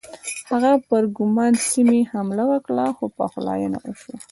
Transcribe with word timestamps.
هغه 0.51 0.71
پر 0.87 1.03
ګرمان 1.17 1.53
سیمې 1.71 1.99
حمله 2.11 2.43
وکړه 2.51 2.85
خو 2.97 3.05
پخلاینه 3.17 3.77
وشوه. 3.81 4.15